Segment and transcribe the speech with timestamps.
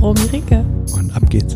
[0.00, 0.64] Romy Ricke.
[0.94, 1.54] Und ab geht's.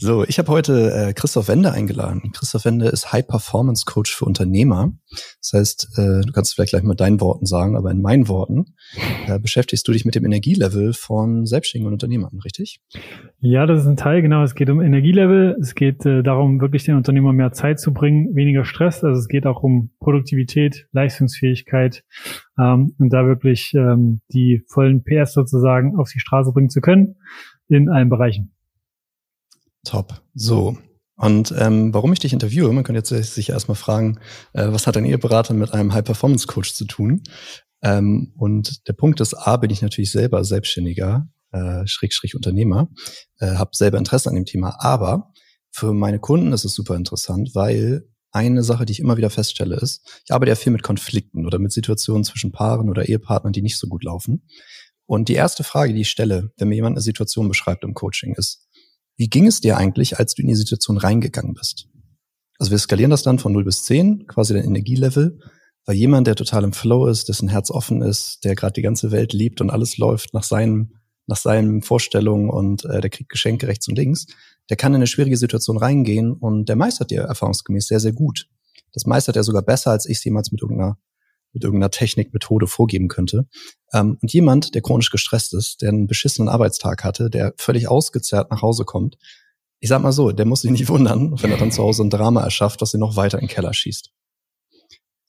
[0.00, 2.30] So, ich habe heute äh, Christoph Wende eingeladen.
[2.32, 4.92] Christoph Wende ist High Performance Coach für Unternehmer.
[5.40, 8.76] Das heißt, äh, du kannst vielleicht gleich mit deinen Worten sagen, aber in meinen Worten
[9.26, 12.80] äh, beschäftigst du dich mit dem Energielevel von Selbstständigen und Unternehmern, richtig?
[13.40, 14.44] Ja, das ist ein Teil, genau.
[14.44, 15.56] Es geht um Energielevel.
[15.60, 19.02] Es geht äh, darum, wirklich den Unternehmer mehr Zeit zu bringen, weniger Stress.
[19.02, 22.04] Also es geht auch um Produktivität, Leistungsfähigkeit
[22.56, 27.16] ähm, und da wirklich ähm, die vollen PS sozusagen auf die Straße bringen zu können
[27.68, 28.52] in allen Bereichen.
[29.84, 30.22] Top.
[30.34, 30.76] So.
[31.16, 34.20] Und ähm, warum ich dich interviewe, man könnte jetzt sich erstmal fragen,
[34.52, 37.22] äh, was hat ein Eheberater mit einem High-Performance-Coach zu tun?
[37.82, 42.88] Ähm, und der Punkt ist, A, bin ich natürlich selber Selbstständiger, äh, Schrägstrich Unternehmer,
[43.40, 45.32] äh, habe selber Interesse an dem Thema, aber
[45.70, 49.76] für meine Kunden ist es super interessant, weil eine Sache, die ich immer wieder feststelle,
[49.76, 53.62] ist, ich arbeite ja viel mit Konflikten oder mit Situationen zwischen Paaren oder Ehepartnern, die
[53.62, 54.44] nicht so gut laufen.
[55.06, 58.34] Und die erste Frage, die ich stelle, wenn mir jemand eine Situation beschreibt im Coaching,
[58.34, 58.67] ist,
[59.18, 61.88] wie ging es dir eigentlich, als du in die Situation reingegangen bist?
[62.58, 65.40] Also wir skalieren das dann von 0 bis 10, quasi dein Energielevel,
[65.84, 69.10] weil jemand, der total im Flow ist, dessen Herz offen ist, der gerade die ganze
[69.10, 70.94] Welt liebt und alles läuft nach seinen,
[71.26, 74.26] nach seinen Vorstellungen und äh, der kriegt Geschenke rechts und links,
[74.70, 78.48] der kann in eine schwierige Situation reingehen und der meistert dir erfahrungsgemäß sehr, sehr gut.
[78.92, 80.96] Das meistert er sogar besser, als ich es jemals mit irgendeiner
[81.52, 83.46] mit irgendeiner Technik, Methode vorgeben könnte.
[83.92, 88.50] Ähm, und jemand, der chronisch gestresst ist, der einen beschissenen Arbeitstag hatte, der völlig ausgezerrt
[88.50, 89.16] nach Hause kommt,
[89.80, 92.10] ich sag mal so, der muss sich nicht wundern, wenn er dann zu Hause ein
[92.10, 94.10] Drama erschafft, was ihn noch weiter in den Keller schießt.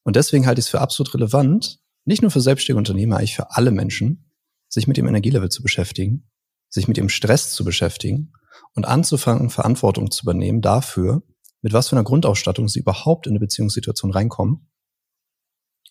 [0.04, 3.52] Und deswegen halte ich es für absolut relevant, nicht nur für selbstständige Unternehmer, eigentlich für
[3.52, 4.32] alle Menschen,
[4.68, 6.30] sich mit dem Energielevel zu beschäftigen,
[6.70, 8.34] sich mit dem Stress zu beschäftigen
[8.76, 11.24] und anzufangen, Verantwortung zu übernehmen dafür,
[11.62, 14.70] mit was für einer Grundausstattung sie überhaupt in eine Beziehungssituation reinkommen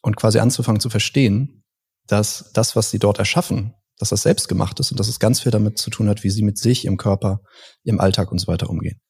[0.02, 1.62] und quasi anzufangen zu verstehen,
[2.06, 5.40] dass das, was sie dort erschaffen, dass das selbst gemacht ist und dass es ganz
[5.40, 7.40] viel damit zu tun hat, wie sie mit sich, ihrem Körper,
[7.84, 9.00] ihrem Alltag und so weiter umgehen.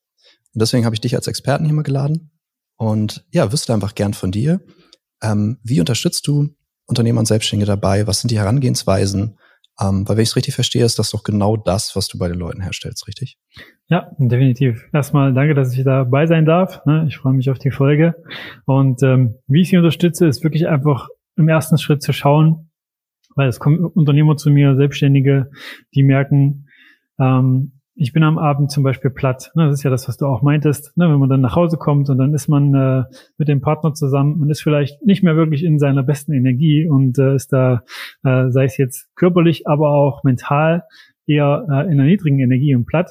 [0.54, 2.32] Und deswegen habe ich dich als Experten hier mal geladen
[2.76, 4.60] und ja, wüsste einfach gern von dir,
[5.22, 6.48] ähm, wie unterstützt du
[6.86, 8.06] Unternehmer und Selbstständige dabei?
[8.06, 9.38] Was sind die Herangehensweisen?
[9.80, 12.28] Ähm, weil wenn ich es richtig verstehe, ist das doch genau das, was du bei
[12.28, 13.38] den Leuten herstellst, richtig?
[13.88, 14.84] Ja, definitiv.
[14.92, 16.84] Erstmal danke, dass ich dabei sein darf.
[16.84, 17.06] Ne?
[17.08, 18.14] Ich freue mich auf die Folge.
[18.66, 22.70] Und ähm, wie ich sie unterstütze, ist wirklich einfach im ersten Schritt zu schauen,
[23.36, 25.50] weil es kommen Unternehmer zu mir, Selbstständige,
[25.94, 26.68] die merken,
[27.20, 29.50] ähm, ich bin am Abend zum Beispiel platt.
[29.54, 30.96] Ne, das ist ja das, was du auch meintest.
[30.96, 33.04] Ne, wenn man dann nach Hause kommt und dann ist man äh,
[33.36, 37.18] mit dem Partner zusammen, man ist vielleicht nicht mehr wirklich in seiner besten Energie und
[37.18, 37.82] äh, ist da,
[38.22, 40.84] äh, sei es jetzt körperlich, aber auch mental
[41.26, 43.10] eher äh, in einer niedrigen Energie und platt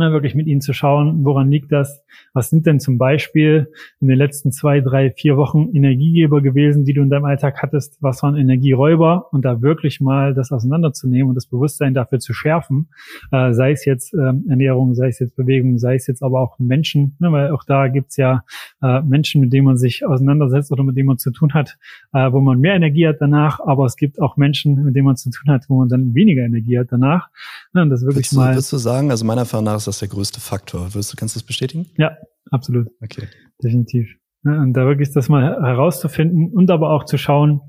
[0.00, 2.02] ne, wirklich mit ihnen zu schauen, woran liegt das?
[2.32, 3.68] Was sind denn zum Beispiel
[4.00, 7.98] in den letzten zwei, drei, vier Wochen Energiegeber gewesen, die du in deinem Alltag hattest?
[8.00, 9.32] Was waren Energieräuber?
[9.32, 12.88] Und da wirklich mal das auseinanderzunehmen und das Bewusstsein dafür zu schärfen,
[13.30, 16.58] äh, sei es jetzt ähm, Ernährung, sei es jetzt Bewegung, sei es jetzt aber auch
[16.58, 18.42] Menschen, ne, weil auch da gibt's ja
[18.82, 21.76] äh, Menschen, mit denen man sich auseinandersetzt oder mit denen man zu tun hat,
[22.12, 25.16] äh, wo man mehr Energie hat danach, aber es gibt auch Menschen, mit denen man
[25.16, 27.28] zu tun hat, wo man dann weniger Energie hat danach.
[27.74, 28.54] Ne, und das wirklich willst du, mal.
[28.54, 30.94] Würdest du sagen, also meiner Erfahrung nach ist das der größte Faktor.
[30.94, 31.86] Würdest du, kannst du das bestätigen?
[31.96, 32.16] Ja,
[32.50, 32.88] absolut.
[33.02, 33.28] Okay.
[33.62, 34.16] Definitiv.
[34.42, 37.60] Und da wirklich das mal herauszufinden und aber auch zu schauen,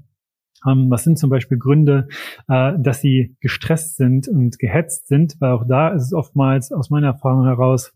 [0.67, 2.07] ähm, was sind zum Beispiel Gründe,
[2.47, 6.89] äh, dass sie gestresst sind und gehetzt sind, weil auch da ist es oftmals aus
[6.89, 7.93] meiner Erfahrung heraus,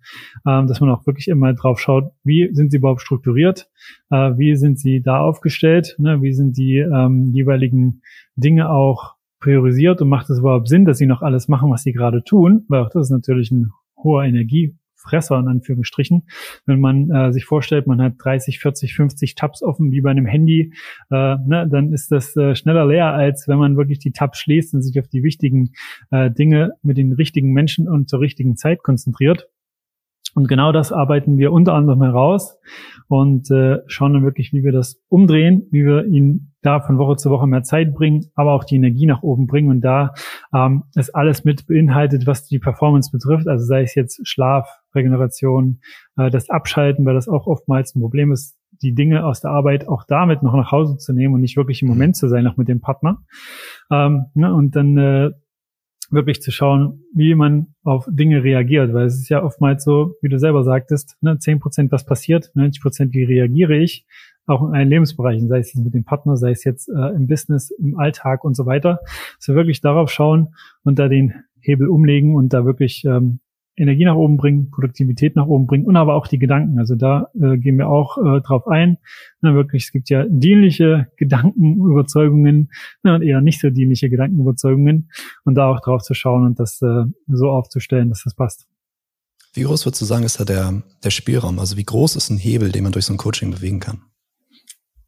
[0.47, 3.69] ähm, dass man auch wirklich immer drauf schaut, wie sind sie überhaupt strukturiert,
[4.09, 8.01] äh, wie sind sie da aufgestellt, ne, wie sind die ähm, jeweiligen
[8.35, 11.93] Dinge auch priorisiert und macht es überhaupt Sinn, dass sie noch alles machen, was sie
[11.93, 16.27] gerade tun, weil auch das ist natürlich ein hoher Energiefresser in Anführungsstrichen.
[16.65, 20.25] Wenn man äh, sich vorstellt, man hat 30, 40, 50 Tabs offen wie bei einem
[20.25, 20.73] Handy,
[21.11, 24.73] äh, ne, dann ist das äh, schneller leer, als wenn man wirklich die Tabs schließt
[24.73, 25.71] und sich auf die wichtigen
[26.11, 29.47] äh, Dinge mit den richtigen Menschen und zur richtigen Zeit konzentriert.
[30.35, 32.59] Und genau das arbeiten wir unter anderem heraus
[33.07, 37.15] und äh, schauen dann wirklich, wie wir das umdrehen, wie wir ihn da von Woche
[37.15, 39.69] zu Woche mehr Zeit bringen, aber auch die Energie nach oben bringen.
[39.69, 40.13] Und da
[40.53, 43.47] ähm, ist alles mit beinhaltet, was die Performance betrifft.
[43.47, 45.79] Also sei es jetzt Schlaf, Regeneration,
[46.17, 49.87] äh, das Abschalten, weil das auch oftmals ein Problem ist, die Dinge aus der Arbeit
[49.87, 52.57] auch damit noch nach Hause zu nehmen und nicht wirklich im Moment zu sein, auch
[52.57, 53.23] mit dem Partner.
[53.89, 55.31] Ähm, ne, und dann äh,
[56.11, 60.29] wirklich zu schauen, wie man auf Dinge reagiert, weil es ist ja oftmals so, wie
[60.29, 64.05] du selber sagtest, ne, 10 Prozent was passiert, 90 Prozent wie reagiere ich,
[64.47, 67.27] auch in allen Lebensbereichen, sei es jetzt mit dem Partner, sei es jetzt äh, im
[67.27, 68.99] Business, im Alltag und so weiter.
[69.37, 70.53] Also wirklich darauf schauen
[70.83, 73.39] und da den Hebel umlegen und da wirklich ähm,
[73.77, 76.79] Energie nach oben bringen, Produktivität nach oben bringen und aber auch die Gedanken.
[76.79, 78.97] Also da äh, gehen wir auch äh, drauf ein.
[79.41, 82.71] Na, wirklich, es gibt ja dienliche Gedankenüberzeugungen
[83.03, 85.09] na, und eher nicht so dienliche Gedankenüberzeugungen
[85.43, 88.67] und da auch drauf zu schauen und das äh, so aufzustellen, dass das passt.
[89.53, 91.59] Wie groß würdest du sagen, ist da der, der Spielraum?
[91.59, 94.01] Also wie groß ist ein Hebel, den man durch so ein Coaching bewegen kann?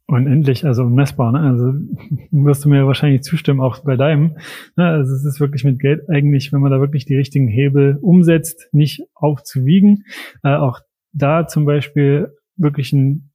[0.08, 1.32] Unendlich, also messbar.
[1.32, 1.40] Ne?
[1.40, 1.74] Also
[2.30, 4.38] wirst du mir wahrscheinlich zustimmen, auch bei deinem.
[4.76, 4.86] Ne?
[4.86, 8.68] Also es ist wirklich mit Geld eigentlich, wenn man da wirklich die richtigen Hebel umsetzt,
[8.72, 10.04] nicht aufzuwiegen.
[10.42, 10.80] Äh, auch
[11.12, 13.30] da zum Beispiel wirklich ein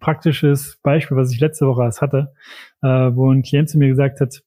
[0.00, 2.32] praktisches Beispiel, was ich letzte Woche erst hatte,
[2.82, 4.42] äh, wo ein Klient zu mir gesagt hat,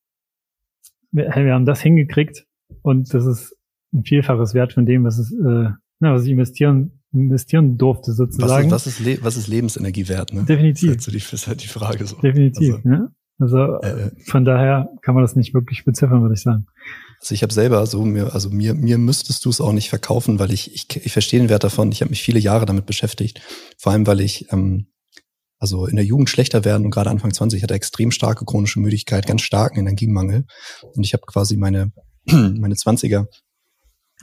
[1.12, 2.45] wir, hey, wir haben das hingekriegt
[2.84, 3.57] und das ist
[3.94, 8.72] ein Vielfaches Wert von dem, was es, äh, na, was ich investieren investieren durfte sozusagen.
[8.72, 10.34] Was ist, was ist, was ist Lebensenergie wert?
[10.34, 10.44] Ne?
[10.44, 10.96] Definitiv.
[10.96, 12.18] Das ist, halt, das ist halt die Frage so.
[12.18, 12.75] Definitiv.
[12.75, 13.08] Also, ja.
[13.40, 16.66] also äh, äh, von daher kann man das nicht wirklich beziffern, würde ich sagen.
[17.19, 20.40] Also ich habe selber so mir, also mir mir müsstest du es auch nicht verkaufen,
[20.40, 21.92] weil ich ich, ich verstehe den Wert davon.
[21.92, 23.42] Ich habe mich viele Jahre damit beschäftigt,
[23.78, 24.88] vor allem weil ich ähm,
[25.60, 29.28] also in der Jugend schlechter werden und gerade Anfang 20 hatte extrem starke chronische Müdigkeit,
[29.28, 30.46] ganz starken Energiemangel
[30.96, 31.92] und ich habe quasi meine
[32.25, 33.25] meine 20er äh,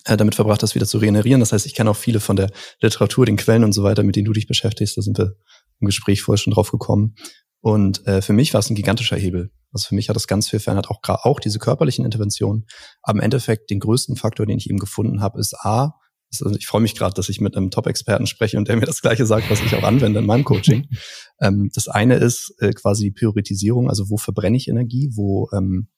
[0.04, 1.40] damit verbracht, das wieder zu regenerieren.
[1.40, 2.50] Das heißt, ich kenne auch viele von der
[2.80, 4.96] Literatur, den Quellen und so weiter, mit denen du dich beschäftigst.
[4.96, 5.34] Da sind wir
[5.80, 7.14] im Gespräch vorher schon drauf gekommen.
[7.60, 9.50] Und äh, für mich war es ein gigantischer Hebel.
[9.72, 12.66] Also für mich hat das ganz viel verändert, auch, auch diese körperlichen Interventionen.
[13.02, 15.94] Aber im Endeffekt den größten Faktor, den ich eben gefunden habe, ist A,
[16.30, 19.00] also ich freue mich gerade, dass ich mit einem Top-Experten spreche und der mir das
[19.00, 20.86] Gleiche sagt, was ich auch anwende in meinem Coaching.
[21.40, 25.88] ähm, das eine ist äh, quasi die Priorisierung, also wo verbrenne ich Energie, wo, ähm,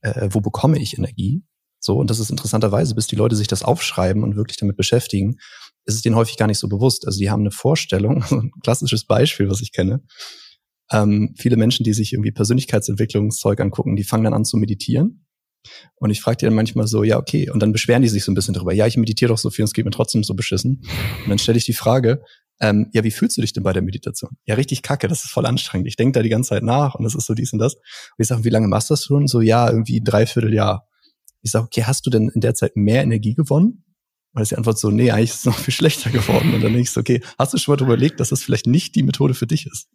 [0.00, 1.44] äh, wo bekomme ich Energie
[1.80, 5.36] so, und das ist interessanterweise, bis die Leute sich das aufschreiben und wirklich damit beschäftigen,
[5.84, 7.06] ist es denen häufig gar nicht so bewusst.
[7.06, 10.02] Also die haben eine Vorstellung, ein klassisches Beispiel, was ich kenne.
[10.90, 15.24] Ähm, viele Menschen, die sich irgendwie Persönlichkeitsentwicklungszeug angucken, die fangen dann an zu meditieren.
[15.96, 18.32] Und ich frage die dann manchmal so, ja, okay, und dann beschweren die sich so
[18.32, 18.72] ein bisschen drüber.
[18.72, 20.82] Ja, ich meditiere doch so viel und es geht mir trotzdem so beschissen.
[21.24, 22.22] Und dann stelle ich die Frage,
[22.60, 24.30] ähm, ja, wie fühlst du dich denn bei der Meditation?
[24.46, 25.88] Ja, richtig kacke, das ist voll anstrengend.
[25.88, 27.74] Ich denke da die ganze Zeit nach und das ist so dies und das.
[27.74, 27.82] Und
[28.18, 29.26] ich sage, wie lange machst du das schon?
[29.26, 30.86] So, ja, irgendwie ein Dreivierteljahr.
[31.42, 33.84] Ich sage, okay, hast du denn in der Zeit mehr Energie gewonnen?
[34.34, 36.54] Und ist die Antwort so, nee, eigentlich ist es noch viel schlechter geworden.
[36.54, 38.66] Und dann denke ich so, okay, hast du schon mal darüber überlegt, dass das vielleicht
[38.66, 39.88] nicht die Methode für dich ist?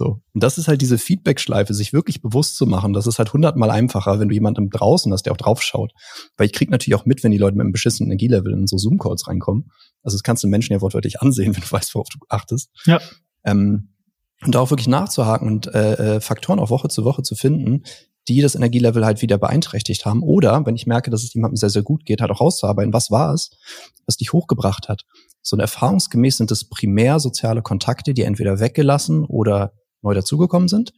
[0.00, 0.22] So.
[0.32, 2.94] Und das ist halt diese Feedback-Schleife, sich wirklich bewusst zu machen.
[2.94, 5.92] Das ist halt hundertmal einfacher, wenn du jemanden draußen hast, der auch drauf schaut.
[6.38, 8.78] Weil ich krieg natürlich auch mit, wenn die Leute mit einem beschissenen Energielevel in so
[8.78, 9.70] Zoom-Calls reinkommen.
[10.02, 12.70] Also das kannst du Menschen ja wortwörtlich ansehen, wenn du weißt, worauf du achtest.
[12.86, 12.98] Ja.
[13.44, 13.90] Ähm,
[14.42, 17.82] und da auch wirklich nachzuhaken und äh, äh Faktoren auch Woche zu Woche zu finden,
[18.28, 20.22] die das Energielevel halt wieder beeinträchtigt haben.
[20.22, 23.10] Oder wenn ich merke, dass es jemandem sehr, sehr gut geht, halt auch rauszuarbeiten, was
[23.10, 23.50] war es,
[24.06, 25.04] was dich hochgebracht hat.
[25.42, 29.72] So und erfahrungsgemäß sind es primär soziale Kontakte, die entweder weggelassen oder
[30.02, 30.92] neu dazugekommen sind.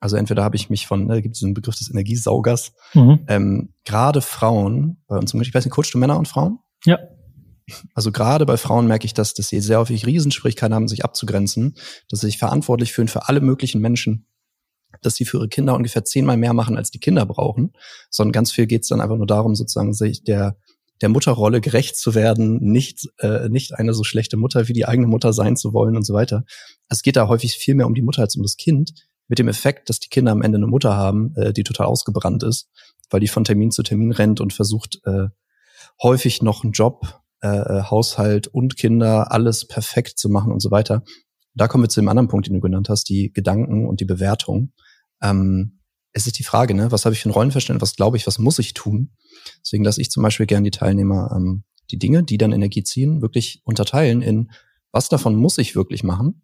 [0.00, 3.20] Also entweder habe ich mich von, ne, gibt es diesen Begriff des Energiesaugers, mhm.
[3.26, 6.60] ähm, gerade Frauen, bei uns, ich weiß nicht, coachst du Männer und Frauen?
[6.84, 6.98] Ja.
[7.94, 11.74] Also gerade bei Frauen merke ich, dass, dass sie sehr häufig Riesenschwierigkeiten haben, sich abzugrenzen,
[12.08, 14.26] dass sie sich verantwortlich fühlen für alle möglichen Menschen
[15.02, 17.72] dass sie für ihre Kinder ungefähr zehnmal mehr machen, als die Kinder brauchen,
[18.10, 20.56] sondern ganz viel geht es dann einfach nur darum, sozusagen sich der
[21.00, 25.06] der Mutterrolle gerecht zu werden, nicht äh, nicht eine so schlechte Mutter wie die eigene
[25.06, 26.44] Mutter sein zu wollen und so weiter.
[26.88, 28.92] Es geht da häufig viel mehr um die Mutter als um das Kind,
[29.28, 32.42] mit dem Effekt, dass die Kinder am Ende eine Mutter haben, äh, die total ausgebrannt
[32.42, 32.68] ist,
[33.10, 35.28] weil die von Termin zu Termin rennt und versucht äh,
[36.02, 40.70] häufig noch einen Job, äh, äh Haushalt und Kinder alles perfekt zu machen und so
[40.70, 41.04] weiter.
[41.54, 44.04] Da kommen wir zu dem anderen Punkt, den du genannt hast, die Gedanken und die
[44.04, 44.72] Bewertung.
[45.22, 45.80] Ähm,
[46.12, 48.38] es ist die Frage, ne, was habe ich für ein Rollenverständnis, was glaube ich, was
[48.38, 49.12] muss ich tun?
[49.62, 53.22] Deswegen lasse ich zum Beispiel gerne die Teilnehmer ähm, die Dinge, die dann Energie ziehen,
[53.22, 54.50] wirklich unterteilen in,
[54.92, 56.42] was davon muss ich wirklich machen?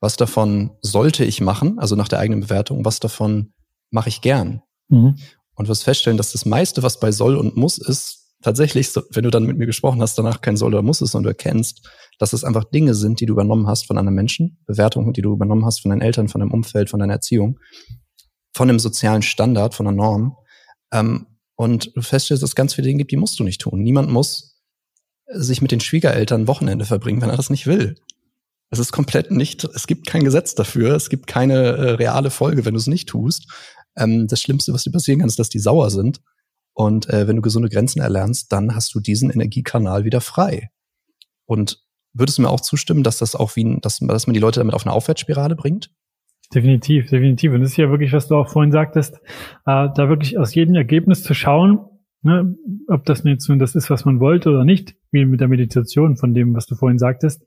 [0.00, 3.52] Was davon sollte ich machen, also nach der eigenen Bewertung, was davon
[3.90, 4.62] mache ich gern?
[4.88, 5.16] Mhm.
[5.54, 9.30] Und was feststellen, dass das meiste, was bei soll und muss ist, tatsächlich, wenn du
[9.30, 12.32] dann mit mir gesprochen hast, danach kein soll oder muss ist und du erkennst, dass
[12.32, 15.64] es einfach Dinge sind, die du übernommen hast von anderen Menschen, Bewertungen, die du übernommen
[15.64, 17.58] hast von deinen Eltern, von deinem Umfeld, von deiner Erziehung,
[18.54, 20.36] von einem sozialen Standard, von einer Norm.
[20.92, 21.26] Ähm,
[21.56, 23.82] und du feststellst, dass es ganz viele Dinge gibt, die musst du nicht tun.
[23.82, 24.58] Niemand muss
[25.26, 27.96] sich mit den Schwiegereltern Wochenende verbringen, wenn er das nicht will.
[28.70, 32.64] Es ist komplett nicht, es gibt kein Gesetz dafür, es gibt keine äh, reale Folge,
[32.64, 33.50] wenn du es nicht tust.
[33.96, 36.20] Ähm, das Schlimmste, was dir passieren kann, ist, dass die sauer sind.
[36.78, 40.70] Und äh, wenn du gesunde Grenzen erlernst, dann hast du diesen Energiekanal wieder frei.
[41.44, 41.82] Und
[42.12, 44.76] würdest du mir auch zustimmen, dass das auch wie, dass, dass man die Leute damit
[44.76, 45.90] auf eine Aufwärtsspirale bringt?
[46.54, 47.52] Definitiv, definitiv.
[47.52, 50.76] Und das ist ja wirklich, was du auch vorhin sagtest, äh, da wirklich aus jedem
[50.76, 51.80] Ergebnis zu schauen,
[52.22, 52.54] ne,
[52.86, 56.16] ob das jetzt nun das ist, was man wollte oder nicht, wie mit der Meditation
[56.16, 57.44] von dem, was du vorhin sagtest,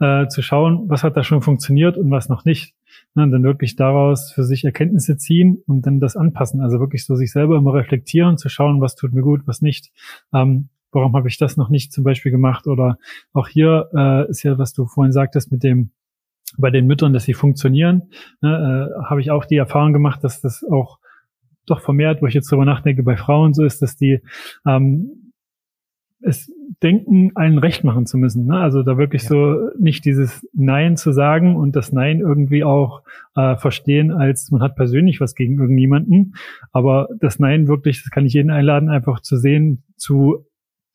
[0.00, 2.74] äh, zu schauen, was hat da schon funktioniert und was noch nicht.
[3.14, 6.60] Ne, und dann wirklich daraus für sich Erkenntnisse ziehen und dann das anpassen.
[6.60, 9.90] Also wirklich so sich selber immer reflektieren, zu schauen, was tut mir gut, was nicht.
[10.32, 12.66] Ähm, warum habe ich das noch nicht zum Beispiel gemacht?
[12.66, 12.98] Oder
[13.32, 15.90] auch hier äh, ist ja, was du vorhin sagtest mit dem
[16.58, 20.40] bei den Müttern, dass sie funktionieren, ne, äh, habe ich auch die Erfahrung gemacht, dass
[20.40, 20.98] das auch
[21.66, 24.20] doch vermehrt, wo ich jetzt drüber nachdenke, bei Frauen so ist, dass die
[24.66, 25.19] ähm,
[26.22, 28.46] es denken, allen recht machen zu müssen.
[28.46, 28.58] Ne?
[28.58, 29.28] Also da wirklich ja.
[29.28, 33.02] so nicht dieses Nein zu sagen und das Nein irgendwie auch
[33.34, 36.34] äh, verstehen, als man hat persönlich was gegen irgendjemanden.
[36.72, 40.46] Aber das Nein wirklich, das kann ich jeden einladen, einfach zu sehen, zu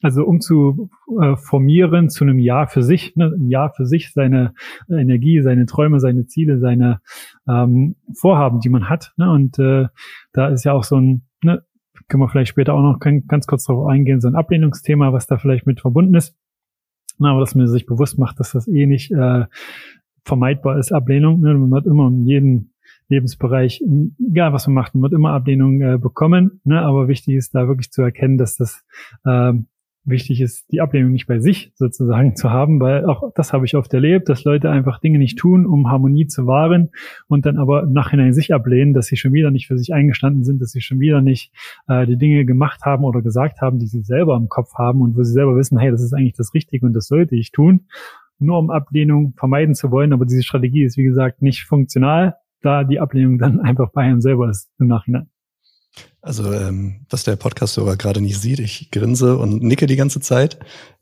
[0.02, 0.90] also um zu
[1.20, 4.54] äh, formieren zu einem Jahr für sich, ne, ein Jahr für sich, seine
[4.88, 7.02] Energie, seine Träume, seine Ziele, seine
[7.48, 9.14] ähm, Vorhaben, die man hat.
[9.18, 9.32] Ne?
[9.32, 9.88] Und äh,
[10.32, 11.64] da ist ja auch so ein, ne,
[12.08, 15.38] können wir vielleicht später auch noch ganz kurz darauf eingehen, so ein Ablehnungsthema, was da
[15.38, 16.36] vielleicht mit verbunden ist.
[17.20, 19.46] Aber dass man sich bewusst macht, dass das eh nicht äh,
[20.24, 21.42] vermeidbar ist, Ablehnung.
[21.42, 21.54] Ne?
[21.54, 22.70] Man hat immer in jedem
[23.08, 23.84] Lebensbereich,
[24.20, 26.60] egal was man macht, man wird immer Ablehnung äh, bekommen.
[26.64, 26.82] Ne?
[26.82, 28.84] Aber wichtig ist da wirklich zu erkennen, dass das
[29.24, 29.54] äh,
[30.06, 33.76] wichtig ist, die Ablehnung nicht bei sich sozusagen zu haben, weil auch das habe ich
[33.76, 36.92] oft erlebt, dass Leute einfach Dinge nicht tun, um Harmonie zu wahren
[37.28, 40.44] und dann aber im Nachhinein sich ablehnen, dass sie schon wieder nicht für sich eingestanden
[40.44, 41.52] sind, dass sie schon wieder nicht
[41.88, 45.18] äh, die Dinge gemacht haben oder gesagt haben, die sie selber im Kopf haben und
[45.18, 47.88] wo sie selber wissen, hey, das ist eigentlich das Richtige und das sollte ich tun,
[48.40, 50.14] nur um Ablehnung vermeiden zu wollen.
[50.14, 54.22] Aber diese Strategie ist, wie gesagt, nicht funktional, da die Ablehnung dann einfach bei einem
[54.22, 55.30] selber ist im Nachhinein.
[56.22, 60.60] Also ähm, was der Podcast-Hörer gerade nicht sieht, ich grinse und nicke die ganze Zeit.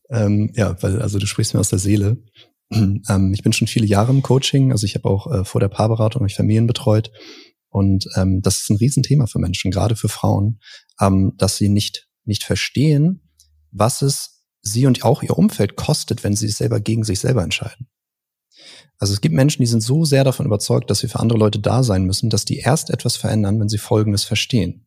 [0.10, 2.18] Ähm, ja, weil also du sprichst mir aus der Seele.
[2.72, 5.70] ähm, ich bin schon viele Jahre im Coaching, also ich habe auch äh, vor der
[5.70, 7.12] Paarberatung ich Familien betreut
[7.70, 10.60] und ähm, das ist ein Riesenthema für Menschen, gerade für Frauen,
[11.00, 13.30] ähm, dass sie nicht nicht verstehen,
[13.72, 17.44] was es sie und auch ihr Umfeld kostet, wenn sie es selber gegen sich selber
[17.44, 17.88] entscheiden.
[18.98, 21.60] Also es gibt Menschen, die sind so sehr davon überzeugt, dass sie für andere Leute
[21.60, 24.86] da sein müssen, dass die erst etwas verändern, wenn sie Folgendes verstehen.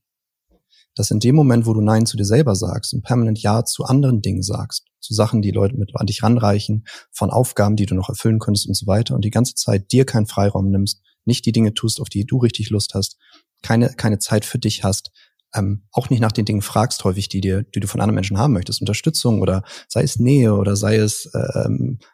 [0.95, 3.85] Dass in dem Moment, wo du Nein zu dir selber sagst und permanent Ja zu
[3.85, 7.95] anderen Dingen sagst, zu Sachen, die Leute mit an dich ranreichen, von Aufgaben, die du
[7.95, 11.45] noch erfüllen könntest und so weiter und die ganze Zeit dir keinen Freiraum nimmst, nicht
[11.45, 13.19] die Dinge tust, auf die du richtig Lust hast,
[13.63, 15.11] keine, keine Zeit für dich hast,
[15.55, 18.39] ähm, auch nicht nach den Dingen fragst häufig, die dir, die du von anderen Menschen
[18.39, 22.05] haben möchtest, Unterstützung oder sei es Nähe oder sei es ähm, äh,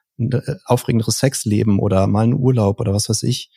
[0.65, 3.51] aufregenderes Sexleben oder mal einen Urlaub oder was weiß ich.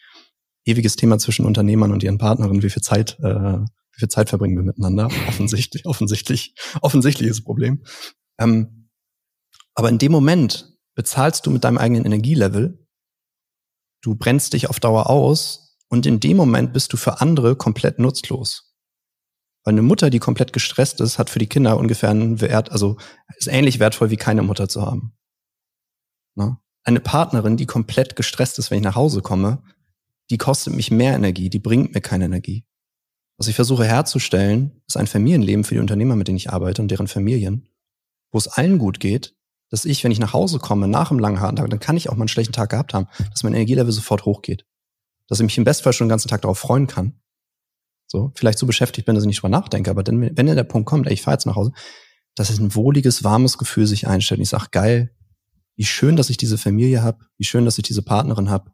[0.66, 4.56] Ewiges Thema zwischen Unternehmern und ihren Partnerinnen, wie viel Zeit, äh, wie viel Zeit verbringen
[4.56, 5.06] wir miteinander?
[5.28, 7.84] Offensichtlich, offensichtlich, offensichtliches Problem.
[8.40, 8.90] Ähm,
[9.76, 12.88] aber in dem Moment bezahlst du mit deinem eigenen Energielevel,
[14.02, 18.00] du brennst dich auf Dauer aus und in dem Moment bist du für andere komplett
[18.00, 18.74] nutzlos.
[19.64, 22.98] Weil eine Mutter, die komplett gestresst ist, hat für die Kinder ungefähr einen Wert, also
[23.38, 25.18] ist ähnlich wertvoll wie keine Mutter zu haben.
[26.36, 26.58] Ne?
[26.84, 29.64] Eine Partnerin, die komplett gestresst ist, wenn ich nach Hause komme,
[30.30, 32.66] die kostet mich mehr Energie, die bringt mir keine Energie.
[33.38, 36.90] Was ich versuche herzustellen, ist ein Familienleben für die Unternehmer, mit denen ich arbeite und
[36.90, 37.68] deren Familien,
[38.32, 39.36] wo es allen gut geht,
[39.70, 42.10] dass ich, wenn ich nach Hause komme, nach einem langen harten Tag, dann kann ich
[42.10, 44.66] auch mal einen schlechten Tag gehabt haben, dass mein Energielevel sofort hochgeht.
[45.28, 47.20] Dass ich mich im Bestfall schon den ganzen Tag darauf freuen kann.
[48.08, 50.88] So, vielleicht so beschäftigt bin, dass ich nicht drüber nachdenke, aber dann, wenn der Punkt
[50.88, 51.72] kommt, ey, ich fahre jetzt nach Hause,
[52.36, 54.40] dass ein wohliges, warmes Gefühl sich einstellt.
[54.40, 55.16] Und ich sage, geil,
[55.76, 58.72] wie schön, dass ich diese Familie habe, wie schön, dass ich diese Partnerin habe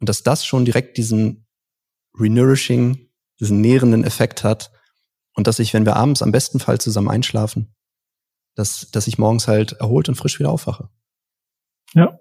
[0.00, 1.46] und dass das schon direkt diesen
[2.18, 3.08] renourishing,
[3.40, 4.72] diesen nährenden Effekt hat
[5.34, 7.74] und dass ich, wenn wir abends am besten Fall zusammen einschlafen,
[8.54, 10.90] dass, dass ich morgens halt erholt und frisch wieder aufwache.
[11.94, 12.18] Ja.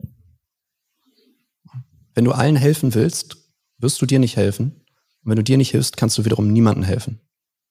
[2.14, 3.38] Wenn du allen helfen willst,
[3.78, 4.86] wirst du dir nicht helfen.
[5.24, 7.22] Und wenn du dir nicht hilfst, kannst du wiederum niemandem helfen.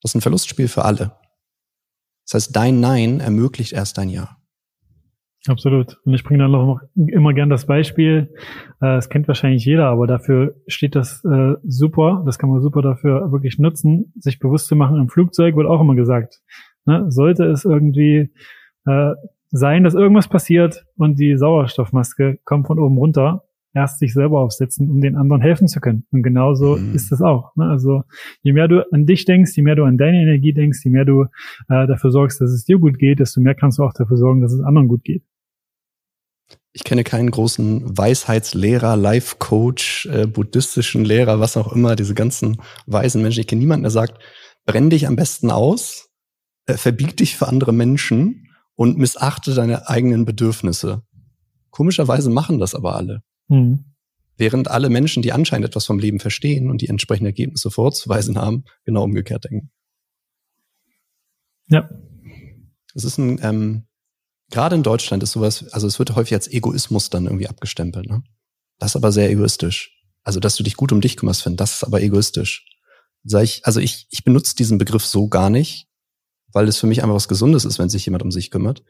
[0.03, 1.19] Das ist ein Verlustspiel für alle.
[2.25, 4.40] Das heißt, dein Nein ermöglicht erst dein Ja.
[5.47, 5.99] Absolut.
[6.05, 8.35] Und ich bringe dann noch immer gern das Beispiel.
[8.81, 12.23] Äh, das kennt wahrscheinlich jeder, aber dafür steht das äh, super.
[12.27, 14.99] Das kann man super dafür wirklich nutzen, sich bewusst zu machen.
[14.99, 16.41] Im Flugzeug wird auch immer gesagt,
[16.85, 18.33] ne, sollte es irgendwie
[18.87, 19.13] äh,
[19.51, 24.91] sein, dass irgendwas passiert und die Sauerstoffmaske kommt von oben runter, erst sich selber aufsetzen,
[24.91, 26.05] um den anderen helfen zu können.
[26.11, 26.95] Und genauso mhm.
[26.95, 27.55] ist es auch.
[27.57, 27.65] Ne?
[27.65, 28.03] Also
[28.43, 31.05] je mehr du an dich denkst, je mehr du an deine Energie denkst, je mehr
[31.05, 31.25] du
[31.69, 34.41] äh, dafür sorgst, dass es dir gut geht, desto mehr kannst du auch dafür sorgen,
[34.41, 35.23] dass es anderen gut geht.
[36.73, 43.23] Ich kenne keinen großen Weisheitslehrer, Life-Coach, äh, buddhistischen Lehrer, was auch immer, diese ganzen weisen
[43.23, 43.41] Menschen.
[43.41, 44.23] Ich kenne niemanden, der sagt,
[44.67, 46.11] brenn dich am besten aus,
[46.67, 51.03] äh, verbieg dich für andere Menschen und missachte deine eigenen Bedürfnisse.
[51.71, 53.23] Komischerweise machen das aber alle.
[53.51, 53.85] Mhm.
[54.37, 58.65] Während alle Menschen, die anscheinend etwas vom Leben verstehen und die entsprechenden Ergebnisse vorzuweisen haben,
[58.85, 59.71] genau umgekehrt denken.
[61.69, 61.91] Ja.
[62.95, 63.87] Es ist ein, ähm,
[64.51, 68.09] gerade in Deutschland ist sowas, also es wird häufig als Egoismus dann irgendwie abgestempelt.
[68.09, 68.23] Ne?
[68.79, 69.95] Das ist aber sehr egoistisch.
[70.23, 72.67] Also, dass du dich gut um dich kümmerst, finde, das ist aber egoistisch.
[73.25, 75.87] Sag ich, also ich, ich benutze diesen Begriff so gar nicht,
[76.53, 78.83] weil es für mich einfach was Gesundes ist, wenn sich jemand um sich kümmert.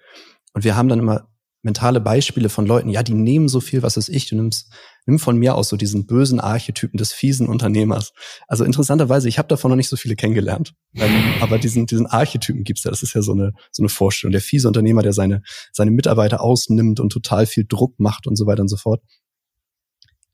[0.53, 1.29] Und wir haben dann immer
[1.63, 4.73] mentale Beispiele von Leuten, ja, die nehmen so viel, was ist ich, du nimmst,
[5.07, 8.13] nimm von mir aus so diesen bösen Archetypen des fiesen Unternehmers.
[8.49, 12.65] Also interessanterweise, ich habe davon noch nicht so viele kennengelernt, ähm, aber diesen, diesen Archetypen
[12.65, 14.33] gibt's ja, das ist ja so eine, so eine Vorstellung.
[14.33, 18.47] Der fiese Unternehmer, der seine, seine Mitarbeiter ausnimmt und total viel Druck macht und so
[18.47, 19.03] weiter und so fort.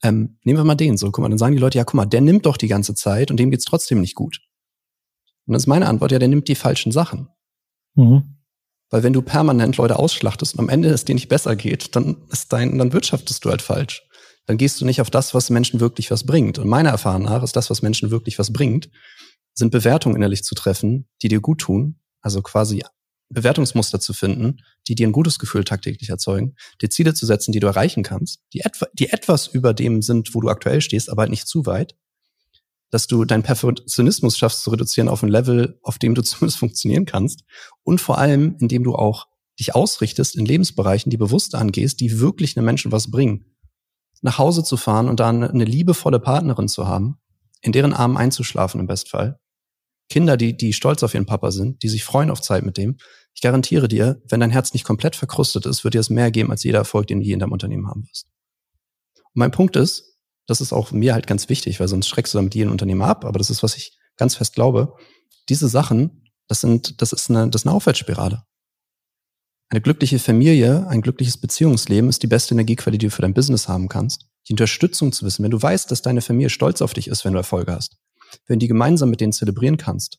[0.02, 2.06] Ähm, nehmen wir mal den so, guck mal, dann sagen die Leute, ja, guck mal,
[2.06, 4.40] der nimmt doch die ganze Zeit und dem geht's trotzdem nicht gut.
[5.46, 7.28] Und dann ist meine Antwort, ja, der nimmt die falschen Sachen.
[7.94, 8.35] Mhm.
[8.90, 12.16] Weil wenn du permanent Leute ausschlachtest und am Ende es dir nicht besser geht, dann
[12.30, 14.02] ist dein, dann wirtschaftest du halt falsch.
[14.46, 16.58] Dann gehst du nicht auf das, was Menschen wirklich was bringt.
[16.58, 18.88] Und meiner Erfahrung nach ist das, was Menschen wirklich was bringt,
[19.54, 21.98] sind Bewertungen innerlich zu treffen, die dir gut tun.
[22.20, 22.84] Also quasi
[23.28, 27.58] Bewertungsmuster zu finden, die dir ein gutes Gefühl tagtäglich erzeugen, dir Ziele zu setzen, die
[27.58, 31.22] du erreichen kannst, die, etwa, die etwas über dem sind, wo du aktuell stehst, aber
[31.22, 31.96] halt nicht zu weit
[32.90, 37.04] dass du deinen Perfektionismus schaffst zu reduzieren auf ein Level, auf dem du zumindest funktionieren
[37.04, 37.44] kannst.
[37.82, 39.26] Und vor allem, indem du auch
[39.58, 43.56] dich ausrichtest in Lebensbereichen, die bewusst angehst, die wirklich einem Menschen was bringen.
[44.22, 47.18] Nach Hause zu fahren und dann eine liebevolle Partnerin zu haben,
[47.62, 49.38] in deren Armen einzuschlafen im Bestfall.
[50.08, 52.96] Kinder, die, die stolz auf ihren Papa sind, die sich freuen auf Zeit mit dem.
[53.34, 56.50] Ich garantiere dir, wenn dein Herz nicht komplett verkrustet ist, wird dir es mehr geben
[56.50, 58.28] als jeder Erfolg, den du je in deinem Unternehmen haben wirst.
[59.16, 60.15] Und mein Punkt ist,
[60.46, 63.24] das ist auch mir halt ganz wichtig, weil sonst schreckst du damit jeden Unternehmer ab.
[63.24, 64.94] Aber das ist, was ich ganz fest glaube.
[65.48, 68.44] Diese Sachen, das sind, das ist eine, das ist eine Aufwärtsspirale.
[69.68, 73.66] Eine glückliche Familie, ein glückliches Beziehungsleben ist die beste Energiequelle, die du für dein Business
[73.66, 74.26] haben kannst.
[74.48, 77.32] Die Unterstützung zu wissen, wenn du weißt, dass deine Familie stolz auf dich ist, wenn
[77.32, 77.96] du Erfolge hast,
[78.46, 80.18] wenn du die gemeinsam mit denen zelebrieren kannst,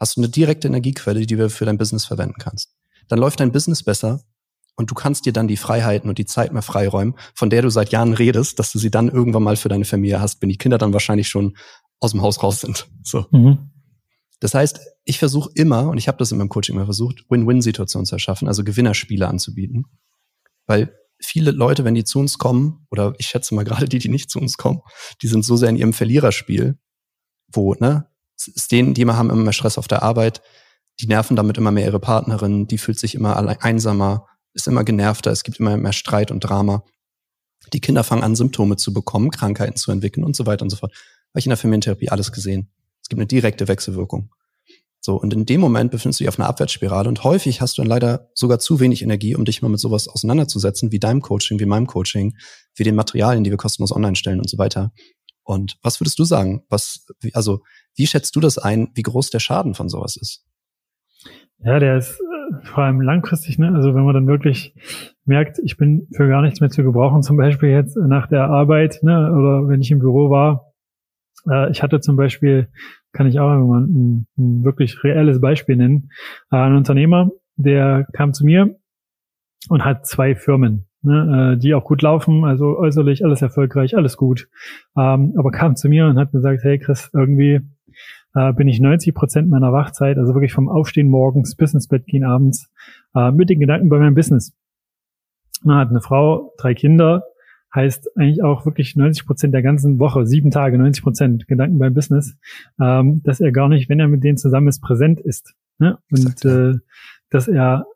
[0.00, 2.74] hast du eine direkte Energiequelle, die du für dein Business verwenden kannst.
[3.08, 4.24] Dann läuft dein Business besser,
[4.76, 7.70] und du kannst dir dann die Freiheiten und die Zeit mehr freiräumen, von der du
[7.70, 10.58] seit Jahren redest, dass du sie dann irgendwann mal für deine Familie hast, wenn die
[10.58, 11.56] Kinder dann wahrscheinlich schon
[12.00, 12.88] aus dem Haus raus sind.
[13.02, 13.26] So.
[13.30, 13.70] Mhm.
[14.40, 18.06] Das heißt, ich versuche immer, und ich habe das in meinem Coaching immer versucht, Win-Win-Situationen
[18.06, 19.86] zu erschaffen, also Gewinnerspiele anzubieten.
[20.66, 24.08] Weil viele Leute, wenn die zu uns kommen, oder ich schätze mal gerade die, die
[24.08, 24.80] nicht zu uns kommen,
[25.22, 26.78] die sind so sehr in ihrem Verliererspiel,
[27.52, 30.42] wo, ne, es denen, die immer haben immer mehr Stress auf der Arbeit,
[31.00, 35.30] die nerven damit immer mehr ihre Partnerin, die fühlt sich immer einsamer, ist immer genervter,
[35.30, 36.84] es gibt immer mehr Streit und Drama.
[37.72, 40.76] Die Kinder fangen an, Symptome zu bekommen, Krankheiten zu entwickeln und so weiter und so
[40.76, 40.92] fort.
[40.92, 42.70] Habe ich in der Familientherapie alles gesehen.
[43.02, 44.30] Es gibt eine direkte Wechselwirkung.
[45.00, 47.82] So, und in dem Moment befindest du dich auf einer Abwärtsspirale und häufig hast du
[47.82, 51.60] dann leider sogar zu wenig Energie, um dich mal mit sowas auseinanderzusetzen, wie deinem Coaching,
[51.60, 52.34] wie meinem Coaching,
[52.74, 54.92] wie den Materialien, die wir kostenlos online stellen und so weiter.
[55.42, 56.64] Und was würdest du sagen?
[56.70, 57.60] Was, also,
[57.94, 60.46] wie schätzt du das ein, wie groß der Schaden von sowas ist?
[61.58, 62.18] Ja, der ist
[62.62, 63.72] vor allem langfristig, ne?
[63.74, 64.74] Also wenn man dann wirklich
[65.24, 69.00] merkt, ich bin für gar nichts mehr zu gebrauchen, zum Beispiel jetzt nach der Arbeit,
[69.02, 69.32] ne?
[69.32, 70.72] Oder wenn ich im Büro war.
[71.48, 72.68] Äh, ich hatte zum Beispiel,
[73.12, 76.10] kann ich auch mal ein, ein wirklich reelles Beispiel nennen,
[76.50, 78.76] äh, ein Unternehmer, der kam zu mir
[79.68, 84.16] und hat zwei Firmen, ne, äh, die auch gut laufen, also äußerlich alles erfolgreich, alles
[84.16, 84.48] gut.
[84.96, 87.60] Ähm, aber kam zu mir und hat gesagt, hey Chris, irgendwie
[88.34, 92.06] äh, bin ich 90 Prozent meiner Wachzeit, also wirklich vom Aufstehen morgens bis ins Bett
[92.06, 92.70] gehen abends,
[93.14, 94.52] äh, mit den Gedanken bei meinem Business.
[95.62, 97.24] Man hat eine Frau, drei Kinder,
[97.74, 101.94] heißt eigentlich auch wirklich 90 Prozent der ganzen Woche, sieben Tage, 90 Prozent Gedanken beim
[101.94, 102.36] Business,
[102.80, 105.54] ähm, dass er gar nicht, wenn er mit denen zusammen ist, präsent ist.
[105.78, 105.98] Ne?
[106.10, 106.74] Und äh,
[107.30, 107.86] dass er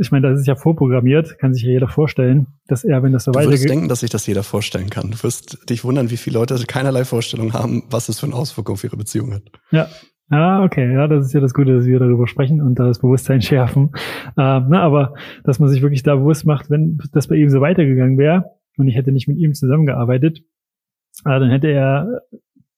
[0.00, 3.24] ich meine, das ist ja vorprogrammiert, kann sich ja jeder vorstellen, dass er, wenn das
[3.24, 3.46] so weitergeht.
[3.46, 5.10] Du würdest denken, dass sich das jeder vorstellen kann.
[5.10, 8.74] Du wirst dich wundern, wie viele Leute keinerlei Vorstellung haben, was es für eine Auswirkung
[8.74, 9.42] auf ihre Beziehung hat.
[9.70, 9.88] Ja.
[10.30, 12.98] Ah, okay, ja, das ist ja das Gute, dass wir darüber sprechen und da das
[12.98, 13.92] Bewusstsein schärfen.
[14.36, 17.60] Ähm, na, aber dass man sich wirklich da bewusst macht, wenn das bei ihm so
[17.60, 18.44] weitergegangen wäre
[18.76, 20.40] und ich hätte nicht mit ihm zusammengearbeitet,
[21.24, 22.22] äh, dann hätte er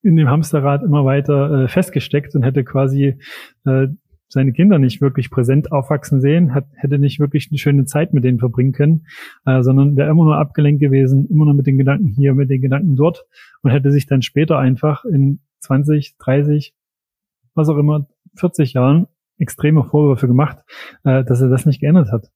[0.01, 3.19] in dem Hamsterrad immer weiter äh, festgesteckt und hätte quasi
[3.65, 3.87] äh,
[4.31, 8.23] seine Kinder nicht wirklich präsent aufwachsen sehen, hat, hätte nicht wirklich eine schöne Zeit mit
[8.23, 9.05] denen verbringen können,
[9.45, 12.61] äh, sondern wäre immer nur abgelenkt gewesen, immer nur mit den Gedanken hier, mit den
[12.61, 13.25] Gedanken dort
[13.61, 16.73] und hätte sich dann später einfach in 20, 30,
[17.55, 20.59] was auch immer, 40 Jahren extreme Vorwürfe gemacht,
[21.03, 22.31] äh, dass er das nicht geändert hat.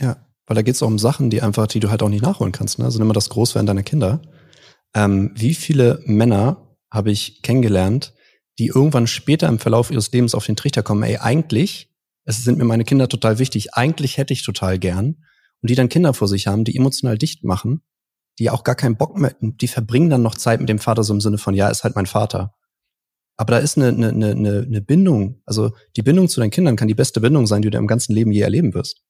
[0.00, 0.16] Ja,
[0.46, 2.52] weil da geht es auch um Sachen, die einfach, die du halt auch nicht nachholen
[2.52, 2.80] kannst.
[2.80, 2.86] Ne?
[2.86, 4.20] Also nimm mal das Großwerden deiner Kinder.
[4.94, 8.14] Ähm, wie viele Männer habe ich kennengelernt,
[8.58, 11.90] die irgendwann später im Verlauf ihres Lebens auf den Trichter kommen, ey, eigentlich,
[12.24, 15.16] es sind mir meine Kinder total wichtig, eigentlich hätte ich total gern.
[15.62, 17.82] und die dann Kinder vor sich haben, die emotional dicht machen,
[18.38, 21.14] die auch gar keinen Bock mehr, die verbringen dann noch Zeit mit dem Vater so
[21.14, 22.54] im Sinne von, ja, ist halt mein Vater.
[23.36, 26.88] Aber da ist eine, eine, eine, eine Bindung, also die Bindung zu deinen Kindern kann
[26.88, 29.02] die beste Bindung sein, die du im ganzen Leben je erleben wirst.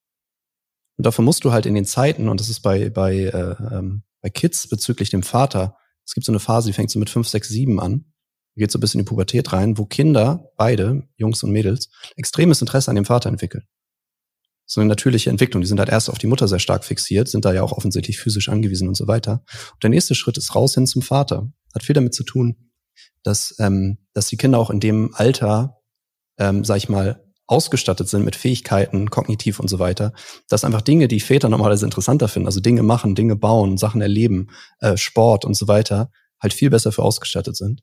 [0.97, 4.05] Und dafür musst du halt in den Zeiten, und das ist bei, bei, äh, ähm,
[4.21, 5.77] bei Kids bezüglich dem Vater,
[6.07, 8.05] es gibt so eine Phase, die fängt so mit fünf, sechs, sieben an,
[8.61, 12.61] geht so ein bisschen in die Pubertät rein, wo Kinder, beide, Jungs und Mädels, extremes
[12.61, 13.65] Interesse an dem Vater entwickeln.
[14.67, 15.61] So eine natürliche Entwicklung.
[15.61, 18.19] Die sind halt erst auf die Mutter sehr stark fixiert, sind da ja auch offensichtlich
[18.19, 19.45] physisch angewiesen und so weiter.
[19.73, 21.51] Und der nächste Schritt ist raus hin zum Vater.
[21.75, 22.71] Hat viel damit zu tun,
[23.23, 25.81] dass, ähm, dass die Kinder auch in dem Alter,
[26.39, 30.15] ähm, sag ich mal, ausgestattet sind mit Fähigkeiten, kognitiv und so weiter,
[30.49, 34.49] dass einfach Dinge, die Väter normalerweise interessanter finden, also Dinge machen, Dinge bauen, Sachen erleben,
[34.81, 37.83] äh, Sport und so weiter, halt viel besser für ausgestattet sind.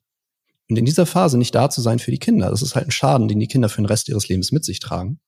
[0.68, 2.92] Und in dieser Phase nicht da zu sein für die Kinder, das ist halt ein
[2.92, 5.20] Schaden, den die Kinder für den Rest ihres Lebens mit sich tragen.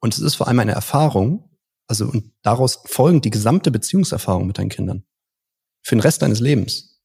[0.00, 1.50] Und es ist vor allem eine Erfahrung,
[1.86, 5.04] also und daraus folgend die gesamte Beziehungserfahrung mit deinen Kindern.
[5.82, 7.00] Für den Rest deines Lebens.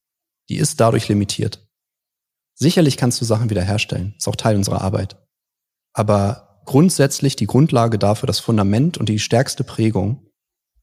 [0.50, 1.68] Die ist dadurch limitiert.
[2.56, 4.16] Sicherlich kannst du Sachen wiederherstellen.
[4.18, 5.18] Ist auch Teil unserer Arbeit.
[5.94, 10.28] Aber grundsätzlich die Grundlage dafür, das Fundament und die stärkste Prägung,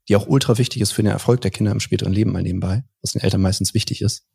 [0.09, 2.85] die auch ultra wichtig ist für den Erfolg der Kinder im späteren Leben mal nebenbei,
[3.01, 4.27] was den Eltern meistens wichtig ist.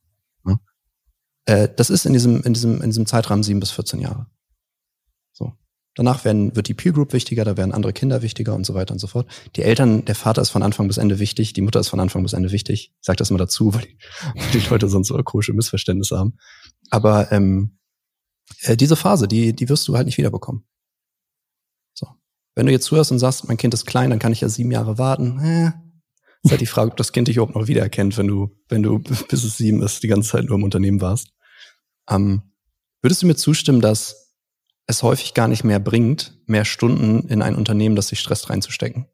[1.50, 4.28] Äh, das ist in diesem, in diesem, in diesem Zeitrahmen sieben bis 14 Jahre.
[6.00, 8.94] Danach werden, wird die Peer Group wichtiger, da werden andere Kinder wichtiger und so weiter
[8.94, 9.30] und so fort.
[9.58, 12.24] Die Eltern, der Vater ist von Anfang bis Ende wichtig, die Mutter ist von Anfang
[12.24, 12.94] bis Ende wichtig.
[13.02, 13.98] Ich sage das mal dazu, weil die,
[14.36, 16.38] weil die Leute sonst so komische Missverständnisse haben.
[16.90, 17.80] Aber ähm,
[18.62, 20.64] äh, diese Phase, die, die wirst du halt nicht wiederbekommen.
[21.94, 22.08] So.
[22.56, 24.72] Wenn du jetzt zuhörst und sagst, mein Kind ist klein, dann kann ich ja sieben
[24.72, 25.40] Jahre warten.
[25.40, 25.72] Äh,
[26.44, 29.00] ist halt die Frage, ob das Kind dich überhaupt noch wiedererkennt, wenn du, wenn du
[29.00, 31.34] bis es sieben ist, die ganze Zeit nur im Unternehmen warst.
[32.10, 32.42] Ähm,
[33.02, 34.36] würdest du mir zustimmen, dass
[34.88, 39.06] es häufig gar nicht mehr bringt, mehr Stunden in ein Unternehmen, das sich stresst, reinzustecken.